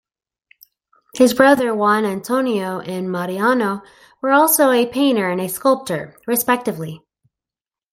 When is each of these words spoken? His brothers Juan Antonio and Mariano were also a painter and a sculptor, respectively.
His 1.13 1.35
brothers 1.35 1.75
Juan 1.75 2.05
Antonio 2.05 2.79
and 2.79 3.11
Mariano 3.11 3.83
were 4.19 4.31
also 4.31 4.71
a 4.71 4.87
painter 4.87 5.29
and 5.29 5.39
a 5.39 5.47
sculptor, 5.47 6.17
respectively. 6.25 7.05